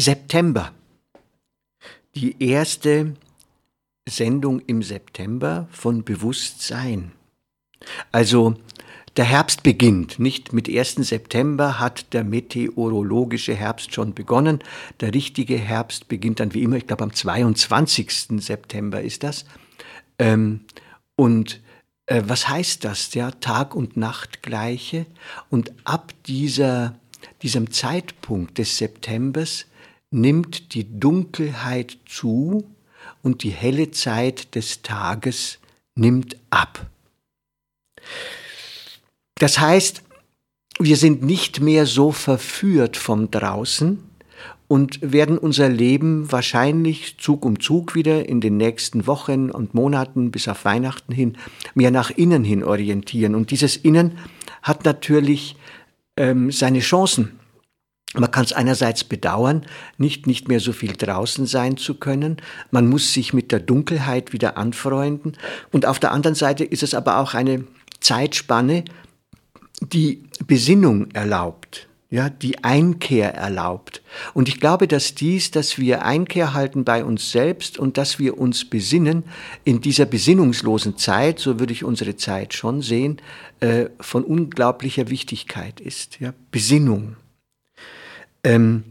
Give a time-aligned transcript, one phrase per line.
[0.00, 0.72] September.
[2.14, 3.14] Die erste
[4.08, 7.12] Sendung im September von Bewusstsein.
[8.10, 8.56] Also
[9.16, 10.18] der Herbst beginnt.
[10.18, 10.94] Nicht mit 1.
[10.96, 14.60] September hat der meteorologische Herbst schon begonnen.
[15.00, 18.40] Der richtige Herbst beginnt dann wie immer, ich glaube am 22.
[18.42, 19.44] September ist das.
[20.18, 20.60] Ähm,
[21.16, 21.60] und
[22.06, 23.12] äh, was heißt das?
[23.14, 25.06] Ja, Tag und Nacht gleiche.
[25.50, 26.94] Und ab dieser,
[27.42, 29.66] diesem Zeitpunkt des Septembers
[30.10, 32.64] nimmt die Dunkelheit zu
[33.22, 35.58] und die helle Zeit des Tages
[35.94, 36.86] nimmt ab.
[39.36, 40.02] Das heißt,
[40.78, 44.02] wir sind nicht mehr so verführt vom Draußen
[44.70, 50.30] und werden unser Leben wahrscheinlich Zug um Zug wieder in den nächsten Wochen und Monaten
[50.30, 51.36] bis auf Weihnachten hin
[51.74, 53.34] mehr nach innen hin orientieren.
[53.34, 54.18] Und dieses Innen
[54.62, 55.56] hat natürlich
[56.16, 57.39] ähm, seine Chancen.
[58.14, 59.64] Man kann es einerseits bedauern,
[59.96, 62.38] nicht, nicht mehr so viel draußen sein zu können.
[62.72, 65.36] Man muss sich mit der Dunkelheit wieder anfreunden.
[65.70, 67.64] Und auf der anderen Seite ist es aber auch eine
[68.00, 68.84] Zeitspanne,
[69.80, 74.02] die Besinnung erlaubt, ja, die Einkehr erlaubt.
[74.34, 78.38] Und ich glaube, dass dies, dass wir Einkehr halten bei uns selbst und dass wir
[78.38, 79.22] uns besinnen
[79.62, 83.22] in dieser besinnungslosen Zeit, so würde ich unsere Zeit schon sehen,
[83.60, 86.18] äh, von unglaublicher Wichtigkeit ist.
[86.18, 87.16] Ja, Besinnung.
[88.44, 88.84] Ähm,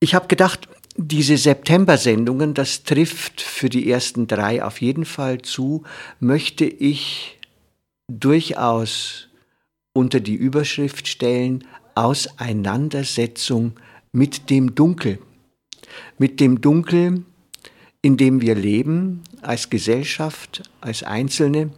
[0.00, 5.84] ich habe gedacht, diese September-Sendungen, das trifft für die ersten drei auf jeden Fall zu,
[6.18, 7.38] möchte ich
[8.08, 9.28] durchaus
[9.92, 13.74] unter die Überschrift stellen, Auseinandersetzung
[14.12, 15.18] mit dem Dunkel.
[16.18, 17.24] Mit dem Dunkel,
[18.02, 21.70] in dem wir leben, als Gesellschaft, als Einzelne,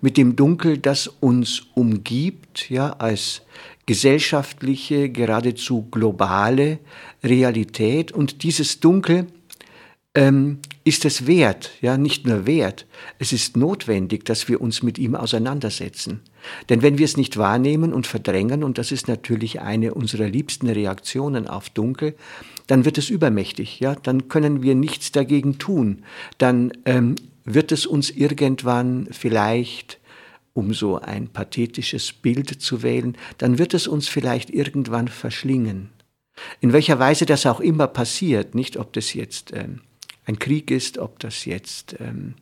[0.00, 3.42] mit dem Dunkel, das uns umgibt, ja, als
[3.86, 6.78] gesellschaftliche, geradezu globale
[7.22, 8.12] Realität.
[8.12, 9.26] Und dieses Dunkel
[10.14, 12.86] ähm, ist es wert, ja, nicht nur wert,
[13.18, 16.20] es ist notwendig, dass wir uns mit ihm auseinandersetzen.
[16.68, 20.68] Denn wenn wir es nicht wahrnehmen und verdrängen, und das ist natürlich eine unserer liebsten
[20.68, 22.14] Reaktionen auf Dunkel,
[22.66, 26.02] dann wird es übermächtig, ja, dann können wir nichts dagegen tun.
[26.38, 29.98] Dann ähm, wird es uns irgendwann vielleicht
[30.54, 35.90] um so ein pathetisches Bild zu wählen, dann wird es uns vielleicht irgendwann verschlingen.
[36.60, 39.80] In welcher Weise das auch immer passiert, nicht ob das jetzt ähm,
[40.24, 42.34] ein Krieg ist, ob das jetzt ähm,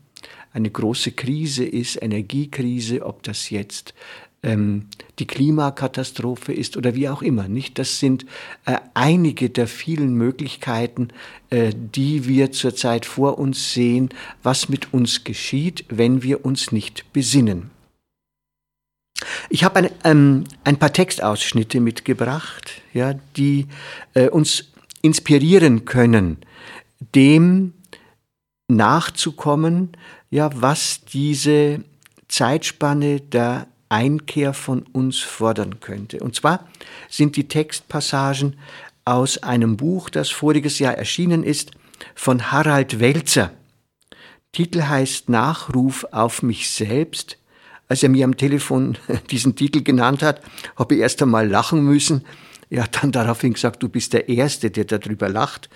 [0.53, 3.95] eine große Krise ist, Energiekrise, ob das jetzt
[4.43, 4.87] ähm,
[5.19, 7.49] die Klimakatastrophe ist oder wie auch immer.
[7.49, 8.27] Nicht, das sind
[8.65, 11.09] äh, einige der vielen Möglichkeiten,
[11.51, 14.11] äh, die wir zurzeit vor uns sehen,
[14.43, 17.71] was mit uns geschieht, wenn wir uns nicht besinnen.
[19.49, 23.67] Ich habe ein, ähm, ein paar Textausschnitte mitgebracht, ja, die
[24.15, 24.73] äh, uns
[25.03, 26.39] inspirieren können,
[27.15, 27.75] dem
[28.69, 29.97] nachzukommen,
[30.31, 31.85] ja, was diese
[32.29, 36.21] Zeitspanne der Einkehr von uns fordern könnte.
[36.21, 36.69] Und zwar
[37.09, 38.57] sind die Textpassagen
[39.05, 41.73] aus einem Buch, das voriges Jahr erschienen ist,
[42.15, 43.51] von Harald Welzer.
[44.53, 47.37] Titel heißt Nachruf auf mich selbst,
[47.91, 48.97] als er mir am Telefon
[49.31, 50.41] diesen Titel genannt hat,
[50.77, 52.25] habe ich erst einmal lachen müssen.
[52.71, 55.69] Er hat dann daraufhin gesagt, du bist der Erste, der darüber lacht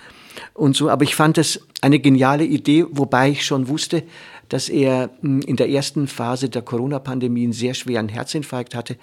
[0.53, 0.89] und so.
[0.89, 4.03] Aber ich fand es eine geniale Idee, wobei ich schon wusste,
[4.47, 8.95] dass er hm, in der ersten Phase der Corona-Pandemie einen sehr schweren Herzinfarkt hatte.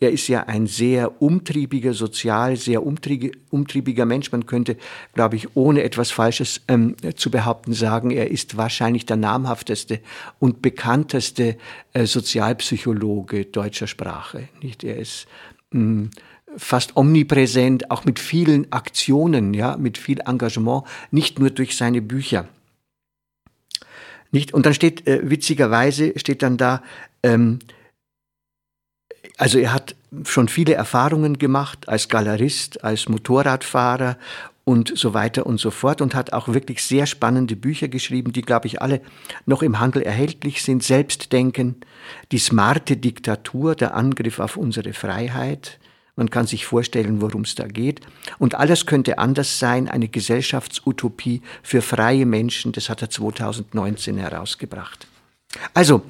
[0.00, 4.30] Er ist ja ein sehr umtriebiger, sozial sehr umtriebiger Mensch.
[4.30, 4.76] Man könnte,
[5.14, 10.00] glaube ich, ohne etwas Falsches ähm, zu behaupten, sagen, er ist wahrscheinlich der namhafteste
[10.38, 11.56] und bekannteste
[11.92, 14.48] äh, Sozialpsychologe deutscher Sprache.
[14.62, 14.84] Nicht?
[14.84, 15.26] Er ist
[15.72, 16.10] mh, hm,
[16.56, 22.48] fast omnipräsent, auch mit vielen Aktionen, ja, mit viel Engagement, nicht nur durch seine Bücher.
[24.30, 24.52] Nicht?
[24.54, 26.82] Und dann steht, äh, witzigerweise steht dann da,
[27.22, 27.58] ähm,
[29.38, 29.94] also er hat
[30.24, 34.18] schon viele Erfahrungen gemacht als Galerist, als Motorradfahrer
[34.64, 38.42] und so weiter und so fort und hat auch wirklich sehr spannende Bücher geschrieben, die,
[38.42, 39.00] glaube ich, alle
[39.46, 40.82] noch im Handel erhältlich sind.
[40.82, 41.76] Selbstdenken,
[42.32, 45.78] die smarte Diktatur, der Angriff auf unsere Freiheit.
[46.16, 48.00] Man kann sich vorstellen, worum es da geht.
[48.38, 55.06] Und alles könnte anders sein, eine Gesellschaftsutopie für freie Menschen, das hat er 2019 herausgebracht.
[55.72, 56.02] Also,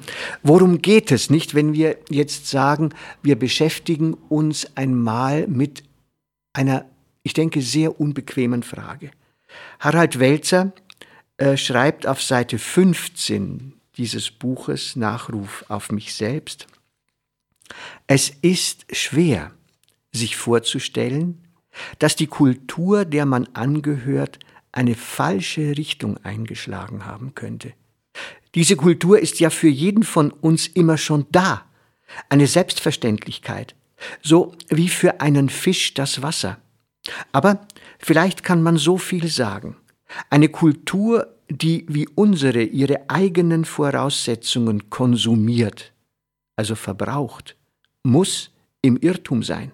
[0.43, 5.83] worum geht es nicht, wenn wir jetzt sagen, wir beschäftigen uns einmal mit
[6.53, 6.85] einer,
[7.23, 9.11] ich denke, sehr unbequemen Frage.
[9.79, 10.73] Harald Welzer
[11.37, 16.67] äh, schreibt auf Seite 15 dieses Buches Nachruf auf mich selbst,
[18.07, 19.51] es ist schwer,
[20.11, 21.47] sich vorzustellen,
[21.99, 24.39] dass die Kultur, der man angehört,
[24.71, 27.73] eine falsche Richtung eingeschlagen haben könnte.
[28.55, 31.65] Diese Kultur ist ja für jeden von uns immer schon da,
[32.29, 33.75] eine Selbstverständlichkeit,
[34.21, 36.57] so wie für einen Fisch das Wasser.
[37.31, 37.67] Aber
[37.99, 39.75] vielleicht kann man so viel sagen.
[40.29, 45.93] Eine Kultur, die wie unsere ihre eigenen Voraussetzungen konsumiert,
[46.55, 47.55] also verbraucht,
[48.03, 49.71] muss im Irrtum sein.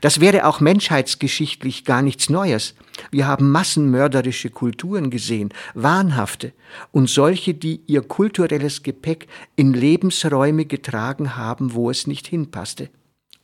[0.00, 2.74] Das wäre auch menschheitsgeschichtlich gar nichts Neues.
[3.10, 6.52] Wir haben massenmörderische Kulturen gesehen, wahnhafte
[6.92, 12.90] und solche, die ihr kulturelles Gepäck in Lebensräume getragen haben, wo es nicht hinpasste.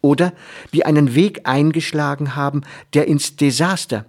[0.01, 0.33] Oder
[0.73, 2.63] die einen Weg eingeschlagen haben,
[2.95, 4.05] der ins Desaster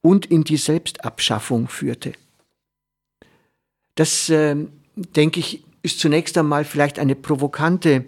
[0.00, 2.12] und in die Selbstabschaffung führte.
[3.94, 4.56] Das, äh,
[4.96, 8.06] denke ich, ist zunächst einmal vielleicht eine provokante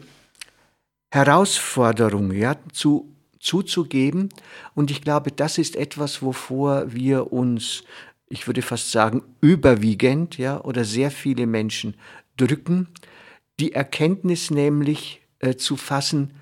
[1.12, 4.28] Herausforderung, ja, zu zuzugeben.
[4.74, 7.84] Und ich glaube, das ist etwas, wovor wir uns,
[8.28, 11.94] ich würde fast sagen, überwiegend, ja, oder sehr viele Menschen
[12.36, 12.88] drücken.
[13.60, 16.32] Die Erkenntnis nämlich äh, zu fassen,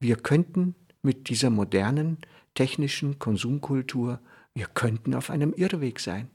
[0.00, 2.18] wir könnten mit dieser modernen
[2.54, 4.20] technischen Konsumkultur,
[4.54, 6.28] wir könnten auf einem Irrweg sein.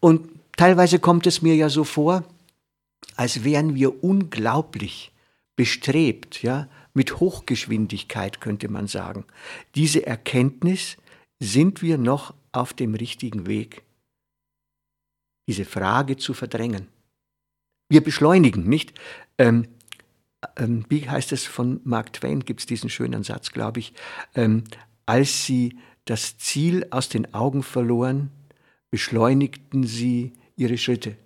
[0.00, 2.24] Und teilweise kommt es mir ja so vor,
[3.16, 5.12] als wären wir unglaublich
[5.58, 9.24] bestrebt, ja, mit Hochgeschwindigkeit könnte man sagen.
[9.74, 10.96] Diese Erkenntnis,
[11.40, 13.82] sind wir noch auf dem richtigen Weg,
[15.48, 16.88] diese Frage zu verdrängen.
[17.88, 18.98] Wir beschleunigen, nicht?
[19.38, 19.68] Ähm,
[20.56, 23.94] ähm, wie heißt es von Mark Twain, gibt es diesen schönen Satz, glaube ich,
[24.34, 24.64] ähm,
[25.06, 28.30] als sie das Ziel aus den Augen verloren,
[28.90, 31.16] beschleunigten sie ihre Schritte.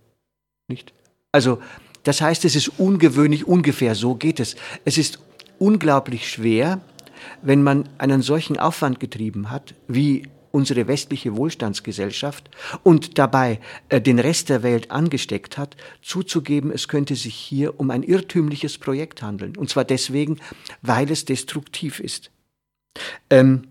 [0.68, 0.92] Nicht?
[1.32, 1.60] Also,
[2.04, 4.56] das heißt, es ist ungewöhnlich, ungefähr so geht es.
[4.84, 5.18] Es ist
[5.58, 6.80] unglaublich schwer,
[7.42, 12.50] wenn man einen solchen Aufwand getrieben hat, wie unsere westliche Wohlstandsgesellschaft
[12.82, 13.58] und dabei
[13.88, 18.76] äh, den Rest der Welt angesteckt hat, zuzugeben, es könnte sich hier um ein irrtümliches
[18.78, 19.56] Projekt handeln.
[19.56, 20.38] Und zwar deswegen,
[20.82, 22.30] weil es destruktiv ist.
[23.30, 23.62] Ähm,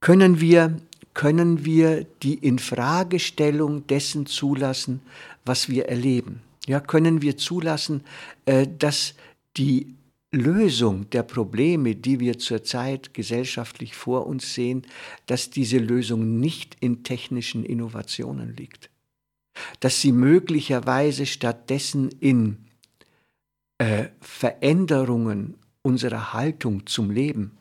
[0.00, 0.76] können wir
[1.14, 5.02] können wir die Infragestellung dessen zulassen,
[5.44, 6.42] was wir erleben?
[6.66, 8.04] Ja, können wir zulassen,
[8.44, 9.14] äh, dass
[9.56, 9.94] die
[10.32, 14.86] Lösung der Probleme, die wir zurzeit gesellschaftlich vor uns sehen,
[15.26, 18.90] dass diese Lösung nicht in technischen Innovationen liegt,
[19.80, 22.64] dass sie möglicherweise stattdessen in
[23.76, 27.58] äh, Veränderungen unserer Haltung zum Leben,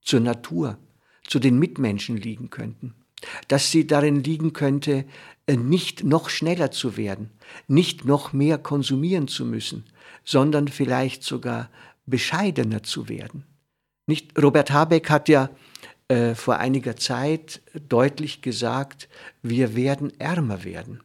[0.00, 0.78] zur Natur,
[1.26, 2.94] zu den Mitmenschen liegen könnten,
[3.48, 5.04] dass sie darin liegen könnte,
[5.46, 7.30] äh, nicht noch schneller zu werden,
[7.68, 9.84] nicht noch mehr konsumieren zu müssen,
[10.24, 11.70] sondern vielleicht sogar
[12.06, 13.44] bescheidener zu werden.
[14.06, 14.40] Nicht?
[14.40, 15.50] Robert Habeck hat ja
[16.08, 19.08] äh, vor einiger Zeit deutlich gesagt,
[19.42, 21.00] wir werden ärmer werden.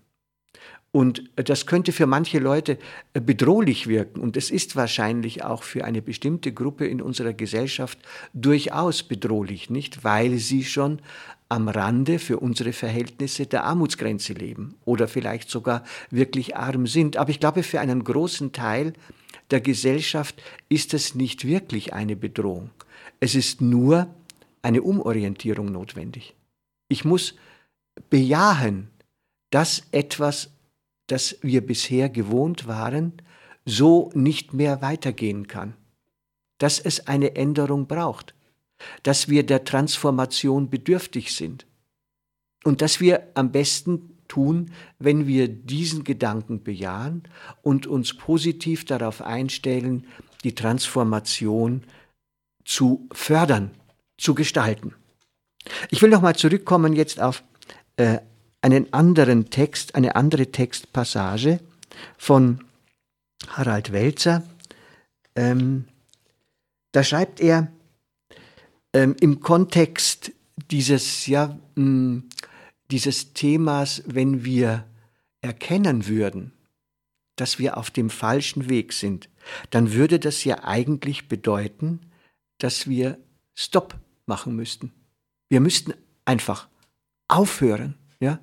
[0.91, 2.79] Und das könnte für manche Leute
[3.13, 4.19] äh, bedrohlich wirken.
[4.19, 7.99] Und es ist wahrscheinlich auch für eine bestimmte Gruppe in unserer Gesellschaft
[8.33, 10.03] durchaus bedrohlich, nicht?
[10.03, 11.01] Weil sie schon
[11.49, 17.17] am Rande für unsere Verhältnisse der Armutsgrenze leben oder vielleicht sogar wirklich arm sind.
[17.17, 18.93] Aber ich glaube, für einen großen Teil
[19.51, 22.69] der Gesellschaft ist es nicht wirklich eine Bedrohung.
[23.19, 24.07] Es ist nur
[24.61, 26.35] eine Umorientierung notwendig.
[26.89, 27.35] Ich muss
[28.09, 28.89] bejahen,
[29.49, 30.51] dass etwas,
[31.07, 33.13] das wir bisher gewohnt waren,
[33.65, 35.73] so nicht mehr weitergehen kann.
[36.57, 38.33] Dass es eine Änderung braucht.
[39.03, 41.65] Dass wir der Transformation bedürftig sind.
[42.63, 47.23] Und dass wir am besten tun, wenn wir diesen Gedanken bejahen
[47.61, 50.05] und uns positiv darauf einstellen,
[50.43, 51.83] die Transformation
[52.65, 53.71] zu fördern,
[54.17, 54.93] zu gestalten.
[55.89, 57.43] Ich will nochmal zurückkommen jetzt auf
[57.97, 58.19] äh,
[58.61, 61.59] einen anderen Text, eine andere Textpassage
[62.17, 62.63] von
[63.47, 64.43] Harald Welzer.
[65.35, 65.87] Ähm,
[66.91, 67.71] da schreibt er
[68.93, 70.31] ähm, im Kontext
[70.71, 72.23] dieses, ja, mh,
[72.91, 74.85] dieses Themas, wenn wir
[75.41, 76.53] erkennen würden,
[77.35, 79.29] dass wir auf dem falschen Weg sind,
[79.69, 81.99] dann würde das ja eigentlich bedeuten,
[82.57, 83.17] dass wir
[83.53, 83.95] Stopp
[84.25, 84.91] machen müssten.
[85.49, 85.93] Wir müssten
[86.25, 86.67] einfach
[87.27, 88.39] aufhören, ja?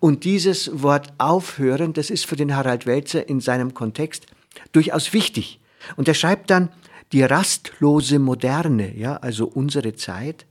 [0.00, 4.26] Und dieses Wort aufhören, das ist für den Harald Welzer in seinem Kontext
[4.72, 5.60] durchaus wichtig.
[5.96, 6.70] Und er schreibt dann,
[7.12, 10.46] die rastlose Moderne, ja, also unsere Zeit,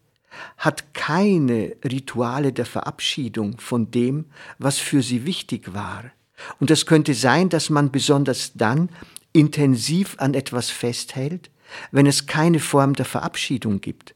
[0.58, 4.26] hat keine Rituale der Verabschiedung von dem,
[4.60, 6.12] was für sie wichtig war.
[6.60, 8.90] Und es könnte sein, dass man besonders dann
[9.34, 11.50] intensiv an etwas festhält,
[11.92, 14.16] wenn es keine Form der Verabschiedung gibt.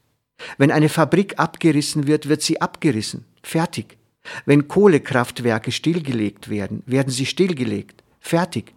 [0.57, 3.25] Wenn eine Fabrik abgerissen wird, wird sie abgerissen.
[3.43, 3.97] Fertig.
[4.45, 8.03] Wenn Kohlekraftwerke stillgelegt werden, werden sie stillgelegt.
[8.19, 8.73] Fertig.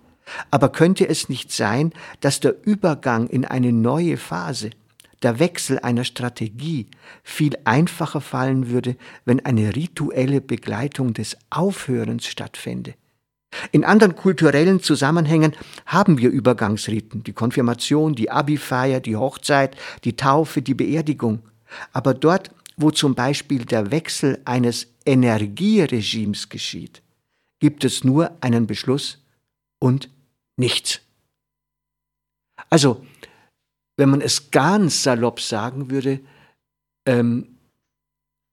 [0.50, 4.70] Aber könnte es nicht sein, dass der Übergang in eine neue Phase,
[5.22, 6.86] der Wechsel einer Strategie
[7.22, 12.94] viel einfacher fallen würde, wenn eine rituelle Begleitung des Aufhörens stattfände?
[13.70, 15.54] In anderen kulturellen Zusammenhängen
[15.86, 21.40] haben wir Übergangsriten, die Konfirmation, die Abifeier, die Hochzeit, die Taufe, die Beerdigung.
[21.92, 27.02] Aber dort, wo zum Beispiel der Wechsel eines Energieregimes geschieht,
[27.60, 29.22] gibt es nur einen Beschluss
[29.78, 30.10] und
[30.56, 31.00] nichts.
[32.70, 33.04] Also,
[33.96, 36.20] wenn man es ganz salopp sagen würde,
[37.06, 37.58] ähm,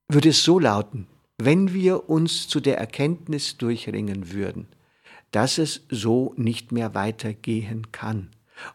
[0.07, 4.67] würde es so lauten, wenn wir uns zu der Erkenntnis durchringen würden,
[5.31, 8.29] dass es so nicht mehr weitergehen kann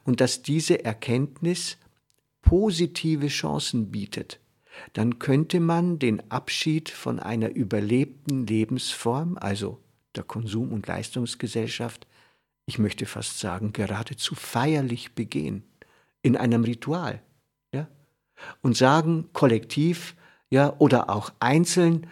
[0.05, 1.77] und dass diese Erkenntnis
[2.43, 4.41] positive Chancen bietet,
[4.93, 9.81] dann könnte man den Abschied von einer überlebten Lebensform, also
[10.15, 12.07] der Konsum- und Leistungsgesellschaft,
[12.67, 15.63] ich möchte fast sagen, geradezu feierlich begehen,
[16.23, 17.23] in einem Ritual,
[17.73, 17.89] ja,
[18.63, 20.17] und sagen kollektiv,
[20.51, 22.07] ja, oder auch einzeln,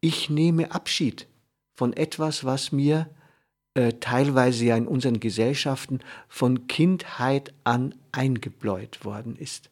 [0.00, 1.28] ich nehme Abschied
[1.74, 3.08] von etwas, was mir
[3.74, 9.70] äh, teilweise ja in unseren Gesellschaften von Kindheit an eingebläut worden ist.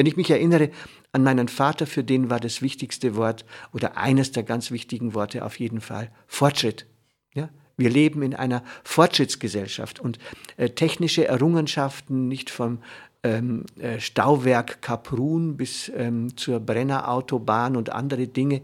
[0.00, 0.70] Wenn ich mich erinnere
[1.12, 5.44] an meinen Vater, für den war das wichtigste Wort oder eines der ganz wichtigen Worte
[5.44, 6.86] auf jeden Fall Fortschritt.
[7.34, 7.50] Ja?
[7.76, 10.18] Wir leben in einer Fortschrittsgesellschaft und
[10.56, 12.78] äh, technische Errungenschaften nicht vom
[13.22, 18.62] ähm, äh, Stauwerk Kaprun bis ähm, zur Brennerautobahn und andere Dinge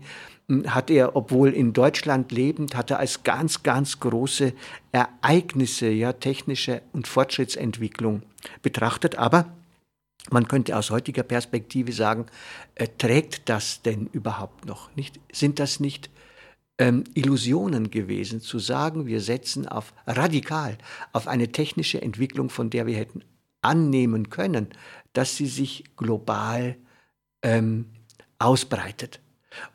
[0.48, 4.54] hm, hat er, obwohl in Deutschland lebend, hat als ganz, ganz große
[4.90, 8.22] Ereignisse, ja, technische und Fortschrittsentwicklung
[8.62, 9.18] betrachtet.
[9.18, 9.52] Aber
[10.30, 12.26] man könnte aus heutiger Perspektive sagen,
[12.74, 14.94] äh, trägt das denn überhaupt noch?
[14.96, 16.10] Nicht, sind das nicht
[16.78, 20.76] ähm, Illusionen gewesen, zu sagen, wir setzen auf radikal
[21.12, 23.22] auf eine technische Entwicklung, von der wir hätten
[23.62, 24.68] annehmen können,
[25.12, 26.76] dass sie sich global
[27.42, 27.86] ähm,
[28.38, 29.20] ausbreitet.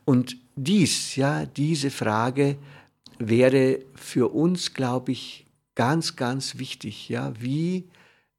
[0.05, 2.57] Und dies, ja, diese Frage
[3.17, 7.09] wäre für uns, glaube ich, ganz, ganz wichtig.
[7.09, 7.89] Ja, wie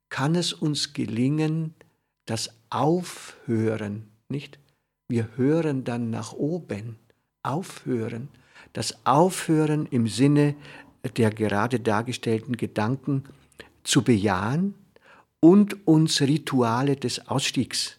[0.08, 1.74] kann es uns gelingen,
[2.26, 4.58] das Aufhören, nicht?
[5.08, 6.98] Wir hören dann nach oben,
[7.42, 8.28] aufhören,
[8.72, 10.54] das Aufhören im Sinne
[11.16, 13.24] der gerade dargestellten Gedanken
[13.82, 14.74] zu bejahen
[15.40, 17.98] und uns Rituale des Ausstiegs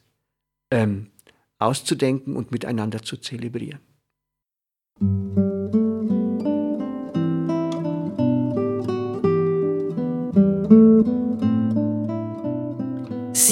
[0.71, 1.11] ähm,
[1.59, 3.79] auszudenken und miteinander zu zelebrieren.